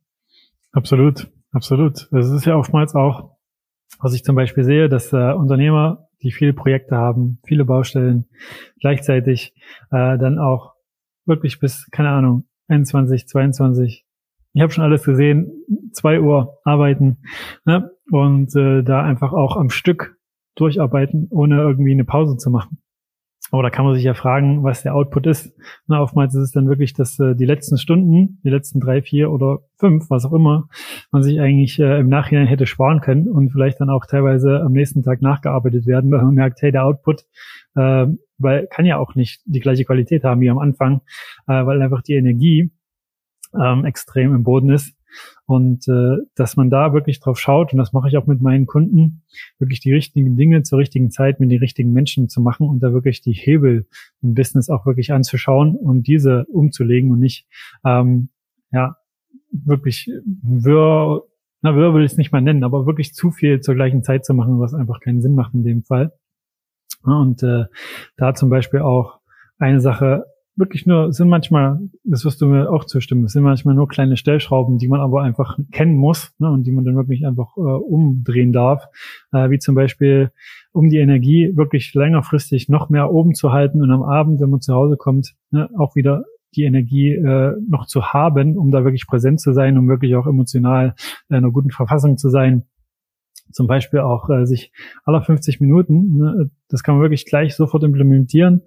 [0.71, 2.07] Absolut, absolut.
[2.11, 3.37] Das ist ja oftmals auch,
[3.99, 8.25] was ich zum Beispiel sehe, dass äh, Unternehmer, die viele Projekte haben, viele Baustellen,
[8.79, 9.53] gleichzeitig
[9.91, 10.75] äh, dann auch
[11.25, 14.05] wirklich bis, keine Ahnung, 21, 22,
[14.53, 15.51] ich habe schon alles gesehen,
[15.91, 17.17] zwei Uhr arbeiten
[17.65, 17.91] ne?
[18.09, 20.17] und äh, da einfach auch am Stück
[20.55, 22.77] durcharbeiten, ohne irgendwie eine Pause zu machen.
[23.51, 25.55] Aber da kann man sich ja fragen, was der Output ist.
[25.87, 29.31] Na, oftmals ist es dann wirklich, dass äh, die letzten Stunden, die letzten drei, vier
[29.31, 30.67] oder fünf, was auch immer,
[31.11, 34.71] man sich eigentlich äh, im Nachhinein hätte sparen können und vielleicht dann auch teilweise am
[34.71, 37.25] nächsten Tag nachgearbeitet werden, weil man merkt, hey, der Output,
[37.75, 41.01] äh, weil kann ja auch nicht die gleiche Qualität haben wie am Anfang,
[41.47, 42.71] äh, weil einfach die Energie
[43.57, 44.95] ähm, extrem im Boden ist.
[45.45, 48.65] Und äh, dass man da wirklich drauf schaut, und das mache ich auch mit meinen
[48.65, 49.23] Kunden,
[49.59, 52.93] wirklich die richtigen Dinge zur richtigen Zeit mit den richtigen Menschen zu machen und da
[52.93, 53.87] wirklich die Hebel
[54.21, 57.47] im Business auch wirklich anzuschauen und diese umzulegen und nicht
[57.85, 58.29] ähm,
[58.71, 58.97] ja
[59.51, 61.23] wirklich wirr,
[61.61, 64.25] na wirr will ich es nicht mal nennen, aber wirklich zu viel zur gleichen Zeit
[64.25, 66.13] zu machen, was einfach keinen Sinn macht in dem Fall.
[67.03, 67.65] Und äh,
[68.17, 69.19] da zum Beispiel auch
[69.57, 73.75] eine Sache wirklich nur, sind manchmal, das wirst du mir auch zustimmen, es sind manchmal
[73.75, 77.25] nur kleine Stellschrauben, die man aber einfach kennen muss ne, und die man dann wirklich
[77.25, 78.87] einfach äh, umdrehen darf,
[79.33, 80.31] äh, wie zum Beispiel,
[80.71, 84.61] um die Energie wirklich längerfristig noch mehr oben zu halten und am Abend, wenn man
[84.61, 89.07] zu Hause kommt, ne, auch wieder die Energie äh, noch zu haben, um da wirklich
[89.07, 90.95] präsent zu sein, um wirklich auch emotional
[91.29, 92.63] in einer guten Verfassung zu sein
[93.51, 94.71] zum Beispiel auch äh, sich
[95.03, 98.63] aller 50 Minuten, ne, das kann man wirklich gleich sofort implementieren,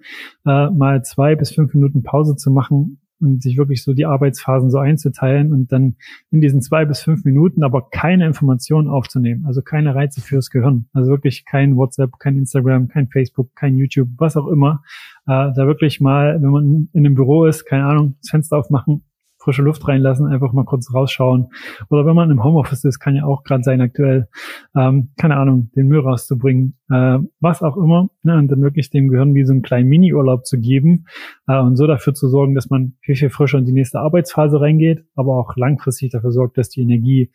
[0.47, 4.71] äh, mal zwei bis fünf Minuten Pause zu machen und sich wirklich so die Arbeitsphasen
[4.71, 5.97] so einzuteilen und dann
[6.31, 10.87] in diesen zwei bis fünf Minuten aber keine Informationen aufzunehmen, also keine Reize fürs Gehirn,
[10.93, 14.83] also wirklich kein WhatsApp, kein Instagram, kein Facebook, kein YouTube, was auch immer,
[15.27, 19.05] äh, da wirklich mal, wenn man in einem Büro ist, keine Ahnung, das Fenster aufmachen,
[19.39, 21.49] frische Luft reinlassen, einfach mal kurz rausschauen.
[21.89, 24.29] Oder wenn man im Homeoffice ist, kann ja auch gerade sein aktuell,
[24.77, 28.11] ähm, keine Ahnung, den Müll rauszubringen, äh, was auch immer.
[28.23, 31.07] Ne, und dann wirklich dem Gehirn wie so einen kleinen Mini-Urlaub zu geben
[31.47, 34.61] äh, und so dafür zu sorgen, dass man viel, viel frischer in die nächste Arbeitsphase
[34.61, 37.31] reingeht, aber auch langfristig dafür sorgt, dass die Energie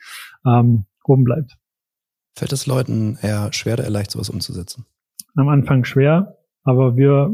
[0.45, 1.57] ähm, oben bleibt.
[2.35, 4.85] Fällt es Leuten eher schwer oder eher leicht, sowas umzusetzen?
[5.35, 7.33] Am Anfang schwer, aber wir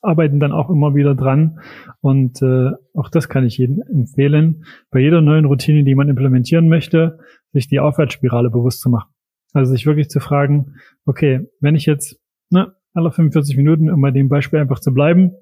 [0.00, 1.60] arbeiten dann auch immer wieder dran.
[2.00, 6.68] Und äh, auch das kann ich jedem empfehlen, bei jeder neuen Routine, die man implementieren
[6.68, 7.18] möchte,
[7.52, 9.10] sich die Aufwärtsspirale bewusst zu machen.
[9.52, 14.10] Also sich wirklich zu fragen, okay, wenn ich jetzt ne, alle 45 Minuten, um bei
[14.10, 15.32] dem Beispiel einfach zu bleiben,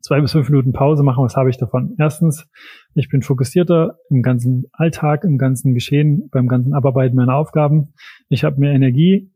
[0.00, 1.94] zwei bis fünf Minuten Pause machen, was habe ich davon?
[1.98, 2.48] Erstens,
[2.94, 7.92] ich bin fokussierter im ganzen Alltag, im ganzen Geschehen, beim ganzen Abarbeiten meiner Aufgaben.
[8.28, 9.30] Ich habe mehr Energie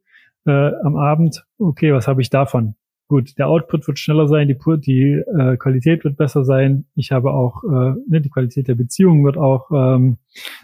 [0.46, 1.44] äh, am Abend.
[1.58, 2.74] Okay, was habe ich davon?
[3.10, 6.84] Gut, der Output wird schneller sein, die, die äh, Qualität wird besser sein.
[6.94, 10.18] Ich habe auch, äh, ne, die Qualität der Beziehung wird auch ähm,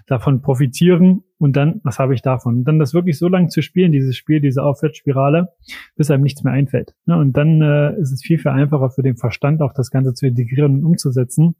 [0.06, 1.24] davon profitieren.
[1.38, 2.58] und dann, was habe ich davon?
[2.58, 5.48] Und dann das wirklich so lange zu spielen, dieses Spiel, diese Aufwärtsspirale,
[5.96, 6.94] bis einem nichts mehr einfällt.
[7.04, 7.18] Ne?
[7.18, 10.24] Und dann äh, ist es viel, viel einfacher für den Verstand auch das Ganze zu
[10.24, 11.56] integrieren und umzusetzen,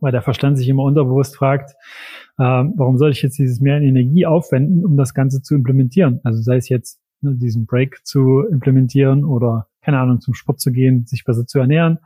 [0.00, 1.72] weil der Verstand sich immer unterbewusst fragt,
[2.38, 6.20] äh, warum soll ich jetzt dieses mehr Energie aufwenden, um das Ganze zu implementieren?
[6.24, 10.70] Also sei es jetzt ne, diesen Break zu implementieren oder keine Ahnung, zum Sport zu
[10.70, 11.98] gehen, sich besser zu ernähren.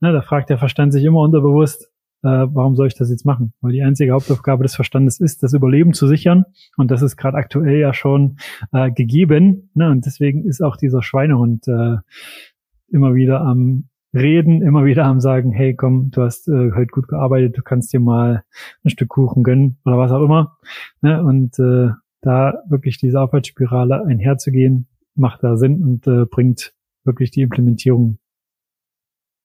[0.00, 1.88] Ne, da fragt der Verstand sich immer unterbewusst,
[2.24, 3.52] äh, warum soll ich das jetzt machen?
[3.60, 6.46] Weil die einzige Hauptaufgabe des Verstandes ist, das Überleben zu sichern.
[6.76, 8.38] Und das ist gerade aktuell ja schon
[8.72, 9.70] äh, gegeben.
[9.74, 9.88] Ne?
[9.88, 11.98] Und deswegen ist auch dieser Schweinehund äh,
[12.88, 17.06] immer wieder am Reden, immer wieder am sagen, hey, komm, du hast äh, heute gut
[17.06, 18.42] gearbeitet, du kannst dir mal
[18.82, 20.58] ein Stück Kuchen gönnen oder was auch immer.
[21.02, 21.22] Ne?
[21.22, 26.72] Und äh, da wirklich diese Aufwärtsspirale einherzugehen, macht da Sinn und äh, bringt
[27.08, 28.18] wirklich die Implementierung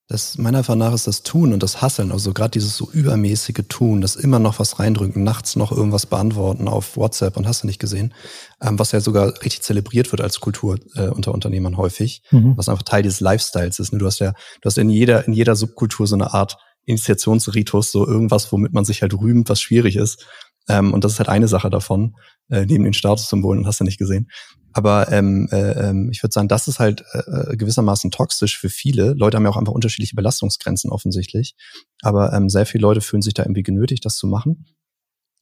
[0.09, 3.63] das, meiner Erfahrung nach ist das Tun und das Hasseln, also gerade dieses so übermäßige
[3.69, 7.67] Tun, das immer noch was reindrücken, nachts noch irgendwas beantworten auf WhatsApp und hast du
[7.67, 8.13] nicht gesehen,
[8.61, 12.57] ähm, was ja sogar richtig zelebriert wird als Kultur äh, unter Unternehmern häufig, mhm.
[12.57, 13.93] was einfach Teil dieses Lifestyles ist.
[13.93, 13.99] Ne?
[13.99, 18.05] Du hast ja, du hast in jeder, in jeder Subkultur so eine Art Initiationsritus, so
[18.05, 20.27] irgendwas, womit man sich halt rühmt, was schwierig ist.
[20.67, 22.17] Ähm, und das ist halt eine Sache davon,
[22.49, 24.29] äh, neben den Statussymbolen, hast du nicht gesehen.
[24.73, 28.69] Aber ähm, äh, ähm, ich würde sagen, das ist halt äh, äh, gewissermaßen toxisch für
[28.69, 29.13] viele.
[29.13, 31.55] Leute haben ja auch einfach unterschiedliche Belastungsgrenzen offensichtlich.
[32.01, 34.65] Aber ähm, sehr viele Leute fühlen sich da irgendwie genötigt, das zu machen.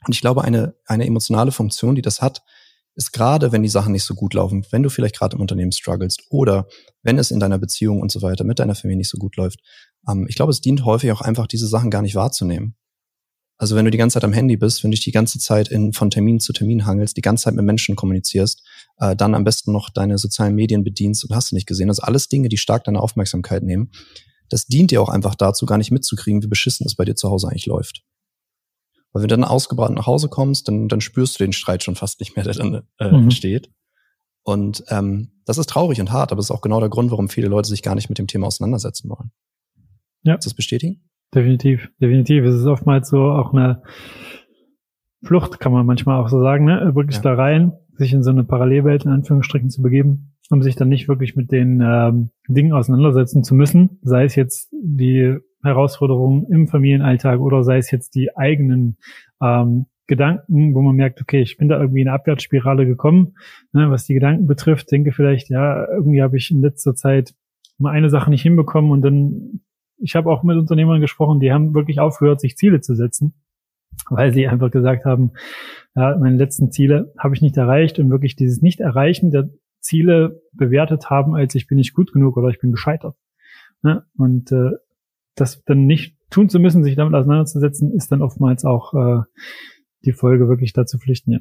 [0.06, 2.42] Und ich glaube, eine, eine emotionale Funktion, die das hat,
[2.96, 5.72] ist gerade, wenn die Sachen nicht so gut laufen, wenn du vielleicht gerade im Unternehmen
[5.72, 6.68] strugglest oder
[7.04, 9.60] wenn es in deiner Beziehung und so weiter mit deiner Familie nicht so gut läuft.
[10.10, 12.76] Ähm, ich glaube, es dient häufig auch einfach, diese Sachen gar nicht wahrzunehmen.
[13.62, 15.68] Also wenn du die ganze Zeit am Handy bist, wenn du dich die ganze Zeit
[15.68, 19.44] in, von Termin zu Termin hangelst, die ganze Zeit mit Menschen kommunizierst, äh, dann am
[19.44, 21.88] besten noch deine sozialen Medien bedienst und hast du nicht gesehen.
[21.88, 23.92] Also alles Dinge, die stark deine Aufmerksamkeit nehmen.
[24.50, 27.30] Das dient dir auch einfach dazu, gar nicht mitzukriegen, wie beschissen es bei dir zu
[27.30, 28.04] Hause eigentlich läuft.
[29.14, 31.96] Weil wenn du dann ausgebrannt nach Hause kommst, dann, dann spürst du den Streit schon
[31.96, 33.26] fast nicht mehr, der dann äh, mhm.
[33.26, 33.70] entsteht.
[34.42, 37.30] Und ähm, das ist traurig und hart, aber es ist auch genau der Grund, warum
[37.30, 39.32] viele Leute sich gar nicht mit dem Thema auseinandersetzen wollen.
[40.24, 40.34] Ja.
[40.34, 41.11] Ist das bestätigen?
[41.34, 42.44] Definitiv, definitiv.
[42.44, 43.84] Es ist oftmals so auch eine
[45.24, 46.92] Flucht, kann man manchmal auch so sagen, ne?
[46.94, 47.22] Wirklich ja.
[47.22, 51.08] da rein, sich in so eine Parallelwelt in Anführungsstrichen zu begeben, um sich dann nicht
[51.08, 57.40] wirklich mit den ähm, Dingen auseinandersetzen zu müssen, sei es jetzt die Herausforderungen im Familienalltag
[57.40, 58.98] oder sei es jetzt die eigenen
[59.42, 63.36] ähm, Gedanken, wo man merkt, okay, ich bin da irgendwie in eine Abwärtsspirale gekommen,
[63.72, 67.34] ne, was die Gedanken betrifft, denke vielleicht, ja, irgendwie habe ich in letzter Zeit
[67.78, 69.62] mal eine Sache nicht hinbekommen und dann
[70.02, 73.34] ich habe auch mit Unternehmern gesprochen, die haben wirklich aufgehört, sich Ziele zu setzen,
[74.10, 75.32] weil sie einfach gesagt haben,
[75.96, 81.10] ja, meine letzten Ziele habe ich nicht erreicht und wirklich dieses Nicht-Erreichen der Ziele bewertet
[81.10, 83.16] haben, als ich bin nicht gut genug oder ich bin gescheitert.
[83.84, 84.72] Ja, und äh,
[85.36, 89.24] das dann nicht tun zu müssen, sich damit auseinanderzusetzen, ist dann oftmals auch äh,
[90.06, 91.32] die Folge wirklich dazu pflichten.
[91.32, 91.40] Ja.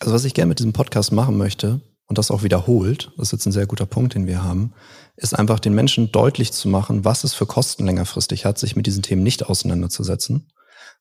[0.00, 3.32] Also was ich gerne mit diesem Podcast machen möchte, und das auch wiederholt, das ist
[3.32, 4.74] jetzt ein sehr guter Punkt, den wir haben,
[5.16, 8.86] ist einfach den Menschen deutlich zu machen, was es für Kosten längerfristig hat, sich mit
[8.86, 10.50] diesen Themen nicht auseinanderzusetzen.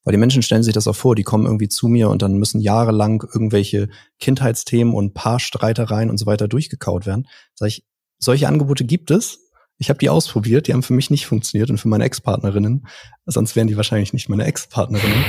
[0.03, 2.37] Weil die Menschen stellen sich das auch vor, die kommen irgendwie zu mir und dann
[2.37, 3.89] müssen jahrelang irgendwelche
[4.19, 7.27] Kindheitsthemen und Paarstreitereien und so weiter durchgekaut werden.
[7.55, 7.85] Sag ich,
[8.19, 9.39] solche Angebote gibt es.
[9.77, 12.85] Ich habe die ausprobiert, die haben für mich nicht funktioniert und für meine Ex-Partnerinnen.
[13.25, 15.23] Sonst wären die wahrscheinlich nicht meine Ex-Partnerinnen.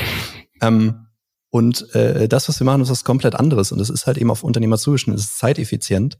[0.60, 1.06] ähm,
[1.54, 3.70] und äh, das, was wir machen, ist was komplett anderes.
[3.70, 5.20] Und es ist halt eben auf Unternehmer zugeschnitten.
[5.20, 6.18] Es ist zeiteffizient.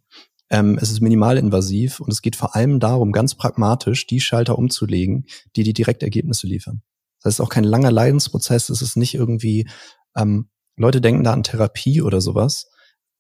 [0.49, 5.27] Ähm, es ist minimalinvasiv und es geht vor allem darum, ganz pragmatisch die Schalter umzulegen,
[5.57, 6.83] die die Direktergebnisse liefern.
[7.21, 8.69] Das ist auch kein langer Leidensprozess.
[8.69, 9.69] Es ist nicht irgendwie,
[10.17, 12.71] ähm, Leute denken da an Therapie oder sowas.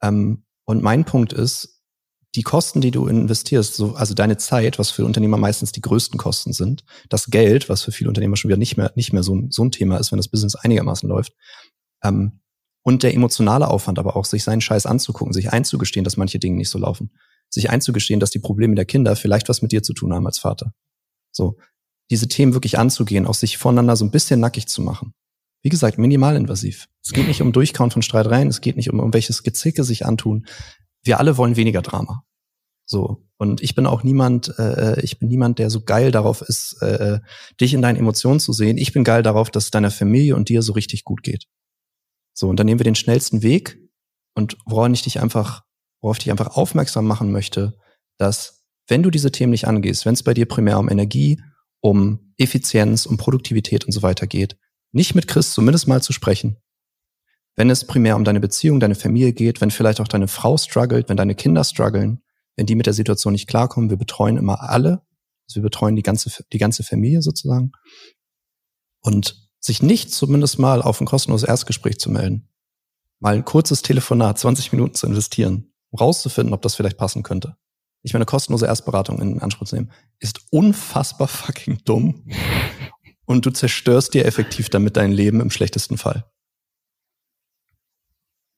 [0.00, 1.82] Ähm, und mein Punkt ist,
[2.36, 6.16] die Kosten, die du investierst, so, also deine Zeit, was für Unternehmer meistens die größten
[6.18, 9.36] Kosten sind, das Geld, was für viele Unternehmer schon wieder nicht mehr, nicht mehr so,
[9.50, 11.32] so ein Thema ist, wenn das Business einigermaßen läuft,
[12.04, 12.40] ähm,
[12.82, 16.56] und der emotionale Aufwand aber auch, sich seinen Scheiß anzugucken, sich einzugestehen, dass manche Dinge
[16.56, 17.10] nicht so laufen.
[17.48, 20.38] Sich einzugestehen, dass die Probleme der Kinder vielleicht was mit dir zu tun haben als
[20.38, 20.72] Vater.
[21.32, 21.56] So.
[22.10, 25.14] Diese Themen wirklich anzugehen, auch sich voneinander so ein bisschen nackig zu machen.
[25.62, 26.88] Wie gesagt, minimalinvasiv.
[27.02, 30.46] Es geht nicht um Durchkauen von Streitereien, es geht nicht um irgendwelches Gezicke sich antun.
[31.02, 32.24] Wir alle wollen weniger Drama.
[32.84, 33.24] So.
[33.38, 37.20] Und ich bin auch niemand, äh, ich bin niemand, der so geil darauf ist, äh,
[37.58, 38.76] dich in deinen Emotionen zu sehen.
[38.76, 41.46] Ich bin geil darauf, dass es deiner Familie und dir so richtig gut geht.
[42.34, 43.78] So, und dann nehmen wir den schnellsten Weg
[44.34, 45.62] und worauf ich dich einfach,
[46.00, 47.78] worauf ich dich einfach aufmerksam machen möchte,
[48.18, 51.40] dass wenn du diese Themen nicht angehst, wenn es bei dir primär um Energie,
[51.80, 54.58] um Effizienz, um Produktivität und so weiter geht,
[54.92, 56.58] nicht mit Chris zumindest mal zu sprechen.
[57.56, 61.08] Wenn es primär um deine Beziehung, deine Familie geht, wenn vielleicht auch deine Frau struggelt,
[61.08, 62.22] wenn deine Kinder strugglen,
[62.56, 65.02] wenn die mit der Situation nicht klarkommen, wir betreuen immer alle,
[65.46, 67.72] also wir betreuen die ganze, die ganze Familie sozusagen.
[69.00, 72.48] Und sich nicht zumindest mal auf ein kostenloses Erstgespräch zu melden.
[73.20, 77.56] mal ein kurzes Telefonat, 20 Minuten zu investieren, um rauszufinden, ob das vielleicht passen könnte.
[78.02, 82.26] Ich meine, kostenlose Erstberatung in Anspruch zu nehmen, ist unfassbar fucking dumm.
[83.24, 86.26] Und du zerstörst dir effektiv damit dein Leben im schlechtesten Fall.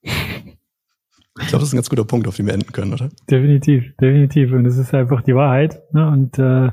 [0.03, 3.11] Ich glaube, das ist ein ganz guter Punkt, auf den wir enden können, oder?
[3.31, 4.51] Definitiv, definitiv.
[4.51, 5.81] Und es ist einfach die Wahrheit.
[5.93, 6.09] Ne?
[6.09, 6.73] Und äh,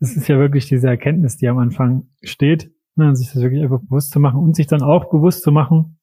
[0.00, 3.14] es ist ja wirklich diese Erkenntnis, die am Anfang steht, ne?
[3.16, 5.98] sich das wirklich einfach bewusst zu machen und sich dann auch bewusst zu machen,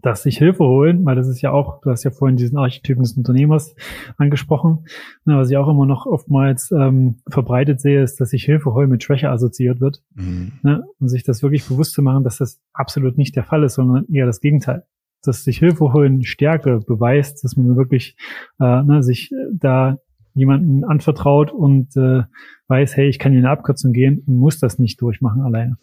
[0.00, 3.02] dass sich Hilfe holen, weil das ist ja auch, du hast ja vorhin diesen Archetypen
[3.02, 3.74] des Unternehmers
[4.16, 4.86] angesprochen,
[5.24, 8.90] ne, was ich auch immer noch oftmals ähm, verbreitet sehe, ist, dass sich Hilfe holen
[8.90, 10.02] mit Schwäche assoziiert wird.
[10.14, 10.52] Mhm.
[10.62, 13.74] Ne, und sich das wirklich bewusst zu machen, dass das absolut nicht der Fall ist,
[13.74, 14.84] sondern eher das Gegenteil
[15.22, 18.16] dass sich Hilfe holen Stärke beweist, dass man wirklich
[18.60, 19.98] äh, ne, sich da
[20.34, 22.22] jemanden anvertraut und äh,
[22.68, 25.76] weiß, hey, ich kann hier eine Abkürzung gehen und muss das nicht durchmachen alleine.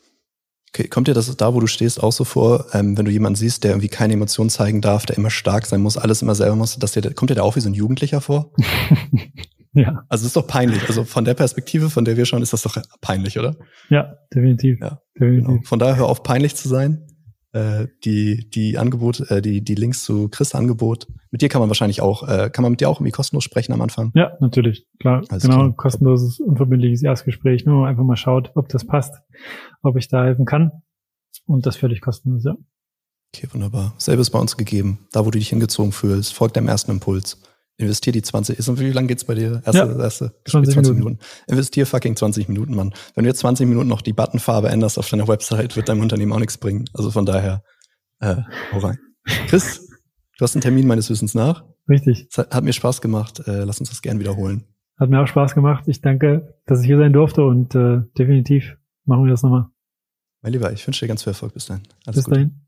[0.75, 3.37] Okay, kommt dir das da, wo du stehst, auch so vor, ähm, wenn du jemanden
[3.37, 6.57] siehst, der irgendwie keine Emotionen zeigen darf, der immer stark sein muss, alles immer selber
[6.57, 8.51] muss, dass dir, kommt dir da auch wie so ein Jugendlicher vor?
[9.73, 10.03] ja.
[10.09, 10.85] Also es ist doch peinlich.
[10.89, 13.55] Also von der Perspektive, von der wir schauen, ist das doch peinlich, oder?
[13.87, 14.77] Ja, definitiv.
[14.81, 15.47] Ja, definitiv.
[15.47, 15.61] Genau.
[15.63, 17.07] Von daher hör auf, peinlich zu sein
[17.55, 21.07] äh, die, die Angebote, äh, die, die Links zu Chris Angebot.
[21.31, 23.71] Mit dir kann man wahrscheinlich auch, äh, kann man mit dir auch irgendwie kostenlos sprechen
[23.71, 24.11] am Anfang?
[24.13, 25.23] Ja, natürlich, klar.
[25.29, 25.75] Also genau, klar.
[25.75, 29.15] kostenloses, unverbindliches Erstgespräch, nur einfach mal schaut, ob das passt,
[29.81, 30.83] ob ich da helfen kann.
[31.45, 32.55] Und das völlig kostenlos, ja.
[33.33, 33.93] Okay, wunderbar.
[33.97, 35.07] Selbes bei uns gegeben.
[35.13, 37.41] Da, wo du dich hingezogen fühlst, folgt deinem ersten Impuls
[37.77, 39.61] investier die 20, ist, wie lange geht's bei dir?
[39.65, 40.99] Erste, ja, erste 20, 20 Minuten.
[40.99, 41.19] Minuten.
[41.47, 42.93] Investier fucking 20 Minuten, Mann.
[43.15, 46.31] Wenn du jetzt 20 Minuten noch die Buttonfarbe änderst auf deiner Website, wird deinem Unternehmen
[46.31, 46.85] auch nichts bringen.
[46.93, 47.63] Also von daher,
[48.19, 48.37] äh,
[48.71, 48.97] hau rein.
[49.47, 49.87] Chris,
[50.37, 51.65] du hast einen Termin meines Wissens nach.
[51.89, 52.27] Richtig.
[52.29, 53.45] Es hat, hat mir Spaß gemacht.
[53.47, 54.65] Äh, lass uns das gern wiederholen.
[54.97, 55.85] Hat mir auch Spaß gemacht.
[55.87, 59.67] Ich danke, dass ich hier sein durfte und äh, definitiv machen wir das nochmal.
[60.41, 61.53] Mein Lieber, ich wünsche dir ganz viel Erfolg.
[61.53, 61.83] Bis dahin.
[62.05, 62.64] Alles Bis dahin.